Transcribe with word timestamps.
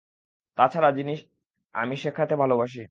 তা 0.57 0.63
ছাড়া 0.67 0.89
জানিস 0.91 1.19
আমি 1.75 1.95
শেখাতে 1.97 2.35
ভালোবাসি। 2.35 2.79